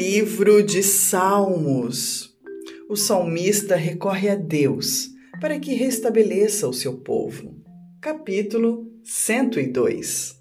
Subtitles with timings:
[0.00, 2.34] livro de Salmos.
[2.88, 5.10] O salmista recorre a Deus
[5.42, 7.62] para que restabeleça o seu povo.
[8.00, 10.40] Capítulo 102.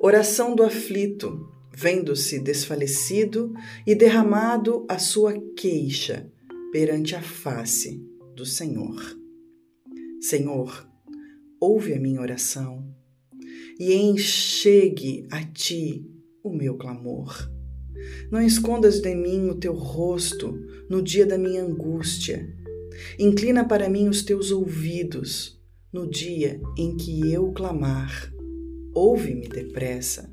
[0.00, 3.54] Oração do aflito, vendo-se desfalecido
[3.86, 6.28] e derramado a sua queixa
[6.72, 8.04] perante a face
[8.34, 9.00] do Senhor.
[10.20, 10.90] Senhor,
[11.60, 12.84] ouve a minha oração
[13.78, 16.04] e enchegue a ti
[16.42, 17.48] o meu clamor.
[18.30, 22.48] Não escondas de mim o teu rosto no dia da minha angústia.
[23.18, 25.58] Inclina para mim os teus ouvidos
[25.92, 28.32] no dia em que eu clamar.
[28.94, 30.32] Ouve-me depressa,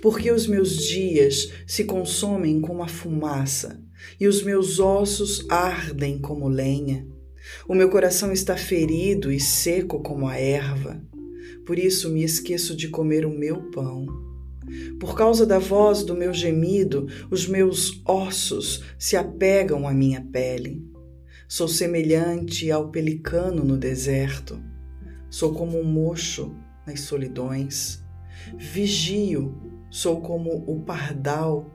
[0.00, 3.82] porque os meus dias se consomem como a fumaça
[4.18, 7.06] e os meus ossos ardem como lenha.
[7.68, 11.02] O meu coração está ferido e seco como a erva,
[11.66, 14.31] por isso me esqueço de comer o meu pão.
[14.98, 20.86] Por causa da voz do meu gemido, os meus ossos se apegam à minha pele.
[21.48, 24.62] Sou semelhante ao pelicano no deserto.
[25.28, 26.54] Sou como um mocho
[26.86, 28.02] nas solidões.
[28.56, 29.54] Vigio,
[29.90, 31.70] sou como o pardal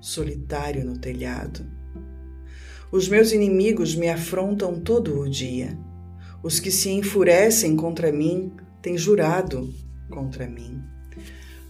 [0.00, 1.66] solitário no telhado.
[2.92, 5.78] Os meus inimigos me afrontam todo o dia.
[6.42, 9.72] Os que se enfurecem contra mim têm jurado
[10.10, 10.93] contra mim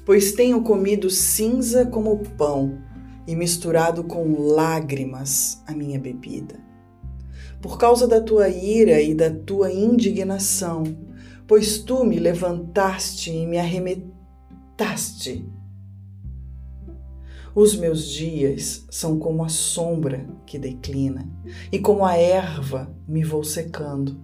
[0.04, 2.78] pois tenho comido cinza como pão
[3.26, 6.62] e misturado com lágrimas a minha bebida.
[7.60, 10.84] Por causa da tua ira e da tua indignação,
[11.46, 15.48] pois tu me levantaste e me arremetaste.
[17.54, 21.26] Os meus dias são como a sombra que declina,
[21.70, 24.20] e como a erva me vou secando.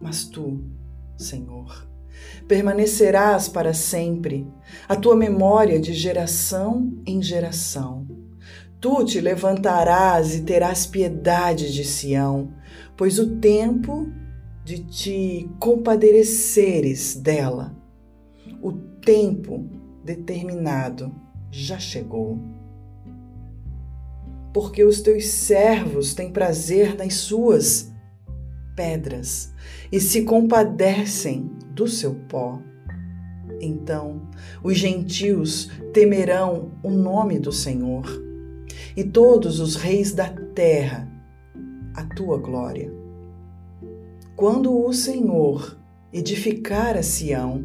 [0.00, 0.62] Mas tu,
[1.16, 1.87] Senhor,
[2.46, 4.46] Permanecerás para sempre,
[4.88, 8.06] a tua memória de geração em geração.
[8.80, 12.52] Tu te levantarás e terás piedade de Sião,
[12.96, 14.10] pois o tempo
[14.64, 17.74] de te compadeceres dela,
[18.62, 19.68] o tempo
[20.04, 21.14] determinado
[21.50, 22.38] já chegou.
[24.52, 27.92] Porque os teus servos têm prazer nas suas
[28.78, 29.52] pedras
[29.90, 32.62] e se compadecem do seu pó.
[33.60, 34.22] Então
[34.62, 38.06] os gentios temerão o nome do Senhor,
[38.96, 41.08] e todos os reis da terra
[41.92, 42.92] a tua glória.
[44.36, 45.76] Quando o Senhor
[46.12, 47.64] edificar a Sião,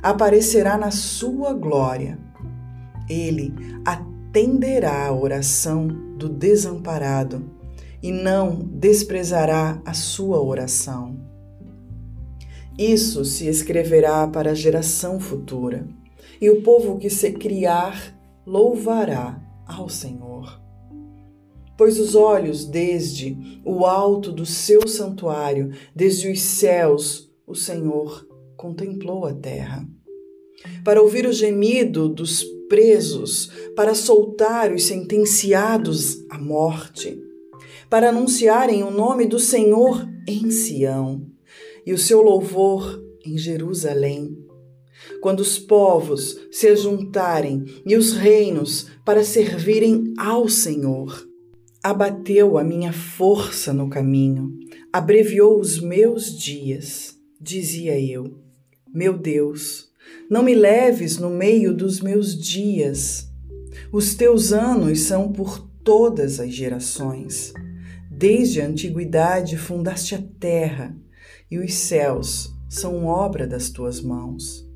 [0.00, 2.16] aparecerá na sua glória.
[3.10, 3.52] Ele
[3.84, 7.57] atenderá a oração do desamparado
[8.02, 11.18] e não desprezará a sua oração.
[12.78, 15.88] Isso se escreverá para a geração futura,
[16.40, 18.16] e o povo que se criar
[18.46, 20.60] louvará ao Senhor.
[21.76, 28.26] Pois os olhos desde o alto do seu santuário, desde os céus, o Senhor
[28.56, 29.86] contemplou a terra.
[30.84, 37.20] Para ouvir o gemido dos presos, para soltar os sentenciados à morte,
[37.90, 41.26] para anunciarem o nome do Senhor em Sião
[41.86, 44.36] e o seu louvor em Jerusalém.
[45.22, 51.26] Quando os povos se ajuntarem e os reinos para servirem ao Senhor.
[51.82, 54.52] Abateu a minha força no caminho,
[54.92, 58.36] abreviou os meus dias, dizia eu.
[58.92, 59.88] Meu Deus,
[60.28, 63.28] não me leves no meio dos meus dias.
[63.92, 67.54] Os teus anos são por todas as gerações.
[68.18, 70.92] Desde a antiguidade fundaste a terra
[71.48, 74.68] e os céus são obra das tuas mãos.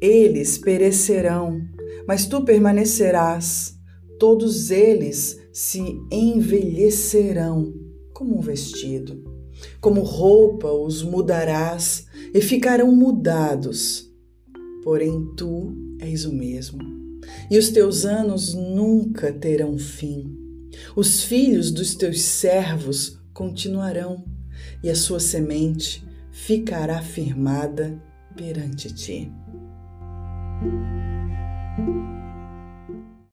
[0.00, 1.60] Eles perecerão,
[2.04, 3.78] mas tu permanecerás.
[4.18, 5.80] Todos eles se
[6.10, 7.72] envelhecerão
[8.12, 9.22] como um vestido.
[9.80, 14.12] Como roupa os mudarás e ficarão mudados.
[14.82, 16.80] Porém, tu és o mesmo,
[17.48, 20.37] e os teus anos nunca terão fim.
[20.96, 24.24] Os filhos dos teus servos continuarão
[24.82, 28.00] e a sua semente ficará firmada
[28.36, 29.32] perante ti.